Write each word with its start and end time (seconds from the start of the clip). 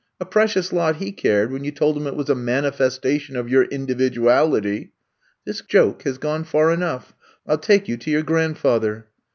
A 0.19 0.25
precious 0.25 0.73
lot 0.73 0.95
he 0.95 1.11
cared 1.11 1.51
when 1.51 1.63
you 1.63 1.69
told 1.69 1.95
him 1.95 2.07
it 2.07 2.15
was 2.15 2.27
a 2.27 2.33
mani 2.33 2.71
festation 2.71 3.35
of 3.37 3.47
your 3.49 3.65
individuality! 3.65 4.93
This 5.45 5.61
joke 5.61 6.01
has 6.05 6.17
gone 6.17 6.43
far 6.43 6.71
enough. 6.73 7.13
I 7.45 7.51
'11 7.51 7.61
take 7.61 7.87
you 7.87 7.97
to 7.97 8.09
your 8.09 8.23
grandfather." 8.23 9.05